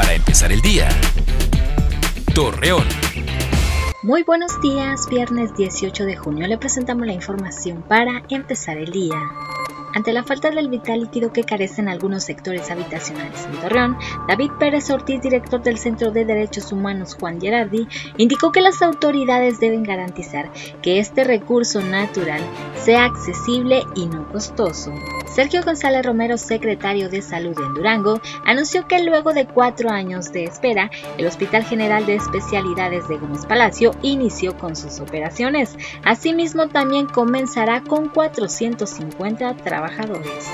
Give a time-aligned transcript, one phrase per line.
[0.00, 0.88] Para empezar el día.
[2.34, 2.86] Torreón.
[4.02, 9.20] Muy buenos días, viernes 18 de junio le presentamos la información para empezar el día.
[9.94, 14.88] Ante la falta del vital líquido que carecen algunos sectores habitacionales en Torreón, David Pérez
[14.90, 17.86] Ortiz, director del Centro de Derechos Humanos Juan Gerardi,
[18.16, 22.40] indicó que las autoridades deben garantizar que este recurso natural
[22.82, 24.94] sea accesible y no costoso.
[25.34, 30.44] Sergio González Romero, secretario de Salud en Durango, anunció que luego de cuatro años de
[30.44, 35.76] espera, el Hospital General de Especialidades de Gómez Palacio inició con sus operaciones.
[36.04, 40.48] Asimismo, también comenzará con 450 trabajadores.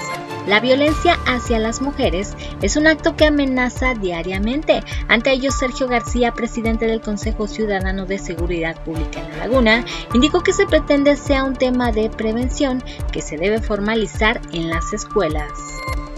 [0.46, 4.80] La violencia hacia las mujeres es un acto que amenaza diariamente.
[5.08, 10.42] Ante ello, Sergio García, presidente del Consejo Ciudadano de Seguridad Pública en La Laguna, indicó
[10.42, 12.80] que se pretende sea un tema de prevención
[13.10, 15.50] que se debe formalizar en las escuelas.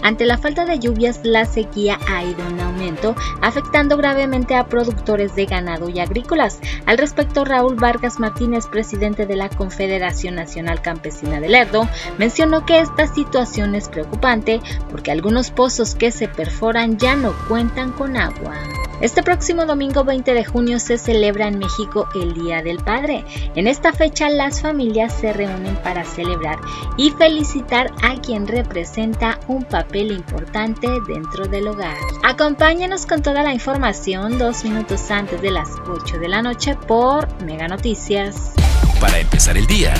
[0.01, 5.35] Ante la falta de lluvias, la sequía ha ido en aumento, afectando gravemente a productores
[5.35, 6.59] de ganado y agrícolas.
[6.85, 12.79] Al respecto, Raúl Vargas Martínez, presidente de la Confederación Nacional Campesina del Lerdo, mencionó que
[12.79, 18.55] esta situación es preocupante porque algunos pozos que se perforan ya no cuentan con agua.
[19.01, 23.23] Este próximo domingo 20 de junio se celebra en México el Día del Padre.
[23.55, 26.59] En esta fecha las familias se reúnen para celebrar
[26.97, 31.97] y felicitar a quien representa un papel importante dentro del hogar.
[32.23, 37.27] Acompáñenos con toda la información dos minutos antes de las 8 de la noche por
[37.43, 38.53] Mega Noticias.
[38.99, 39.93] Para empezar el día.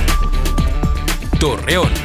[1.40, 1.99] Torreón.